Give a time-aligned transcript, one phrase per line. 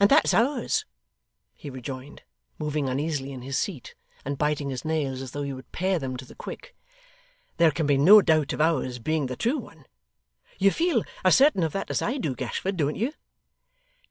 [0.00, 0.86] 'And that's ours,'
[1.52, 2.22] he rejoined,
[2.58, 6.16] moving uneasily in his seat, and biting his nails as though he would pare them
[6.16, 6.74] to the quick.
[7.58, 9.84] 'There can be no doubt of ours being the true one.
[10.58, 13.12] You feel as certain of that as I do, Gashford, don't you?